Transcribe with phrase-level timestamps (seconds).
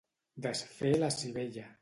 [0.45, 1.69] Desfer la sivella.